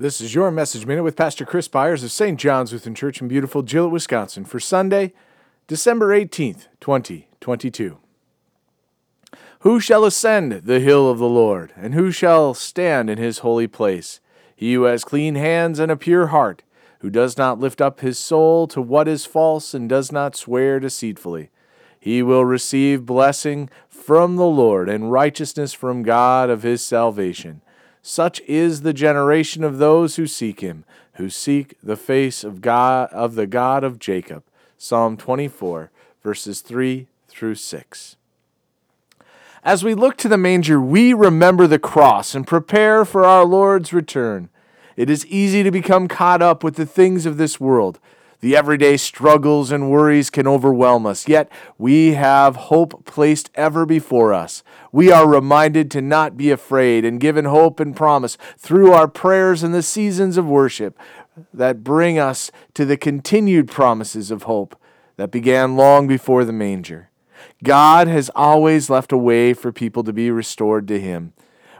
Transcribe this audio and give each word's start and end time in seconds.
This 0.00 0.20
is 0.20 0.32
your 0.32 0.52
Message 0.52 0.86
Minute 0.86 1.02
with 1.02 1.16
Pastor 1.16 1.44
Chris 1.44 1.66
Byers 1.66 2.04
of 2.04 2.12
St. 2.12 2.38
John's 2.38 2.72
Lutheran 2.72 2.94
Church 2.94 3.20
in 3.20 3.26
beautiful 3.26 3.64
Gillett, 3.64 3.90
Wisconsin 3.90 4.44
for 4.44 4.60
Sunday, 4.60 5.12
December 5.66 6.16
18th, 6.16 6.68
2022. 6.78 7.98
Who 9.58 9.80
shall 9.80 10.04
ascend 10.04 10.52
the 10.52 10.78
hill 10.78 11.10
of 11.10 11.18
the 11.18 11.28
Lord, 11.28 11.72
and 11.74 11.94
who 11.94 12.12
shall 12.12 12.54
stand 12.54 13.10
in 13.10 13.18
his 13.18 13.40
holy 13.40 13.66
place? 13.66 14.20
He 14.54 14.74
who 14.74 14.84
has 14.84 15.02
clean 15.02 15.34
hands 15.34 15.80
and 15.80 15.90
a 15.90 15.96
pure 15.96 16.28
heart, 16.28 16.62
who 17.00 17.10
does 17.10 17.36
not 17.36 17.58
lift 17.58 17.80
up 17.80 17.98
his 17.98 18.20
soul 18.20 18.68
to 18.68 18.80
what 18.80 19.08
is 19.08 19.26
false 19.26 19.74
and 19.74 19.88
does 19.88 20.12
not 20.12 20.36
swear 20.36 20.78
deceitfully. 20.78 21.50
He 21.98 22.22
will 22.22 22.44
receive 22.44 23.04
blessing 23.04 23.68
from 23.88 24.36
the 24.36 24.46
Lord 24.46 24.88
and 24.88 25.10
righteousness 25.10 25.72
from 25.72 26.04
God 26.04 26.50
of 26.50 26.62
his 26.62 26.84
salvation. 26.84 27.62
Such 28.08 28.40
is 28.46 28.80
the 28.80 28.94
generation 28.94 29.62
of 29.62 29.76
those 29.76 30.16
who 30.16 30.26
seek 30.26 30.60
him, 30.60 30.86
who 31.16 31.28
seek 31.28 31.74
the 31.82 31.94
face 31.94 32.42
of 32.42 32.62
God 32.62 33.10
of 33.12 33.34
the 33.34 33.46
God 33.46 33.84
of 33.84 33.98
Jacob. 33.98 34.44
Psalm 34.78 35.18
24 35.18 35.90
verses 36.24 36.62
3 36.62 37.06
through 37.28 37.56
6. 37.56 38.16
As 39.62 39.84
we 39.84 39.92
look 39.92 40.16
to 40.16 40.28
the 40.28 40.38
manger, 40.38 40.80
we 40.80 41.12
remember 41.12 41.66
the 41.66 41.78
cross 41.78 42.34
and 42.34 42.46
prepare 42.46 43.04
for 43.04 43.26
our 43.26 43.44
Lord's 43.44 43.92
return. 43.92 44.48
It 44.96 45.10
is 45.10 45.26
easy 45.26 45.62
to 45.62 45.70
become 45.70 46.08
caught 46.08 46.40
up 46.40 46.64
with 46.64 46.76
the 46.76 46.86
things 46.86 47.26
of 47.26 47.36
this 47.36 47.60
world. 47.60 48.00
The 48.40 48.54
everyday 48.54 48.96
struggles 48.96 49.72
and 49.72 49.90
worries 49.90 50.30
can 50.30 50.46
overwhelm 50.46 51.06
us, 51.06 51.26
yet 51.26 51.50
we 51.76 52.14
have 52.14 52.54
hope 52.54 53.04
placed 53.04 53.50
ever 53.56 53.84
before 53.84 54.32
us. 54.32 54.62
We 54.92 55.10
are 55.10 55.28
reminded 55.28 55.90
to 55.92 56.00
not 56.00 56.36
be 56.36 56.52
afraid 56.52 57.04
and 57.04 57.20
given 57.20 57.46
hope 57.46 57.80
and 57.80 57.96
promise 57.96 58.38
through 58.56 58.92
our 58.92 59.08
prayers 59.08 59.64
and 59.64 59.74
the 59.74 59.82
seasons 59.82 60.36
of 60.36 60.46
worship 60.46 60.96
that 61.52 61.82
bring 61.82 62.18
us 62.18 62.52
to 62.74 62.84
the 62.84 62.96
continued 62.96 63.68
promises 63.68 64.30
of 64.30 64.44
hope 64.44 64.80
that 65.16 65.32
began 65.32 65.76
long 65.76 66.06
before 66.06 66.44
the 66.44 66.52
manger. 66.52 67.10
God 67.64 68.06
has 68.06 68.30
always 68.36 68.88
left 68.88 69.10
a 69.10 69.18
way 69.18 69.52
for 69.52 69.72
people 69.72 70.04
to 70.04 70.12
be 70.12 70.30
restored 70.30 70.86
to 70.88 71.00
Him. 71.00 71.32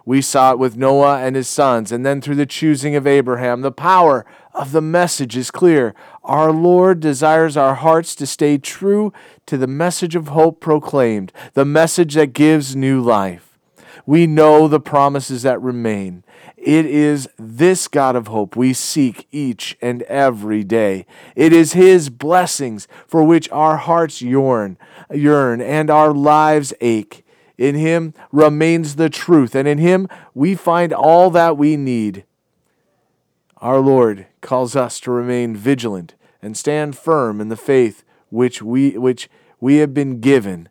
We 0.08 0.22
saw 0.22 0.52
it 0.52 0.58
with 0.58 0.78
Noah 0.78 1.18
and 1.18 1.36
his 1.36 1.50
sons, 1.50 1.92
and 1.92 2.06
then 2.06 2.22
through 2.22 2.36
the 2.36 2.46
choosing 2.46 2.96
of 2.96 3.06
Abraham. 3.06 3.60
The 3.60 3.70
power 3.70 4.24
of 4.54 4.72
the 4.72 4.80
message 4.80 5.36
is 5.36 5.50
clear. 5.50 5.94
Our 6.24 6.50
Lord 6.50 7.00
desires 7.00 7.58
our 7.58 7.74
hearts 7.74 8.14
to 8.14 8.26
stay 8.26 8.56
true 8.56 9.12
to 9.44 9.58
the 9.58 9.66
message 9.66 10.16
of 10.16 10.28
hope 10.28 10.60
proclaimed, 10.60 11.30
the 11.52 11.66
message 11.66 12.14
that 12.14 12.32
gives 12.32 12.74
new 12.74 13.02
life. 13.02 13.58
We 14.06 14.26
know 14.26 14.66
the 14.66 14.80
promises 14.80 15.42
that 15.42 15.60
remain. 15.60 16.24
It 16.56 16.86
is 16.86 17.28
this 17.38 17.86
God 17.86 18.16
of 18.16 18.28
hope 18.28 18.56
we 18.56 18.72
seek 18.72 19.28
each 19.30 19.76
and 19.82 20.00
every 20.04 20.64
day. 20.64 21.04
It 21.36 21.52
is 21.52 21.74
His 21.74 22.08
blessings 22.08 22.88
for 23.06 23.22
which 23.22 23.50
our 23.50 23.76
hearts 23.76 24.22
yearn, 24.22 24.78
yearn 25.12 25.60
and 25.60 25.90
our 25.90 26.14
lives 26.14 26.72
ache. 26.80 27.26
In 27.58 27.74
him 27.74 28.14
remains 28.30 28.94
the 28.94 29.10
truth, 29.10 29.56
and 29.56 29.66
in 29.66 29.78
him 29.78 30.08
we 30.32 30.54
find 30.54 30.92
all 30.92 31.28
that 31.30 31.58
we 31.58 31.76
need. 31.76 32.24
Our 33.58 33.80
Lord 33.80 34.26
calls 34.40 34.76
us 34.76 35.00
to 35.00 35.10
remain 35.10 35.56
vigilant 35.56 36.14
and 36.40 36.56
stand 36.56 36.96
firm 36.96 37.40
in 37.40 37.48
the 37.48 37.56
faith 37.56 38.04
which 38.30 38.62
we, 38.62 38.96
which 38.96 39.28
we 39.60 39.78
have 39.78 39.92
been 39.92 40.20
given, 40.20 40.68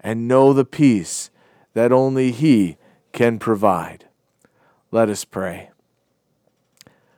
and 0.00 0.28
know 0.28 0.52
the 0.52 0.66
peace 0.66 1.30
that 1.72 1.92
only 1.92 2.30
He 2.30 2.76
can 3.12 3.38
provide. 3.38 4.06
Let 4.90 5.08
us 5.08 5.24
pray. 5.24 5.70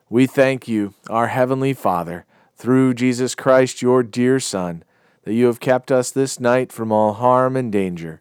We 0.08 0.26
thank 0.26 0.68
you, 0.68 0.94
our 1.08 1.28
Heavenly 1.28 1.72
Father, 1.72 2.26
through 2.56 2.94
Jesus 2.94 3.34
Christ, 3.34 3.82
your 3.82 4.02
dear 4.02 4.38
Son, 4.38 4.84
that 5.24 5.34
you 5.34 5.46
have 5.46 5.60
kept 5.60 5.90
us 5.90 6.10
this 6.10 6.38
night 6.38 6.70
from 6.70 6.92
all 6.92 7.14
harm 7.14 7.56
and 7.56 7.72
danger. 7.72 8.20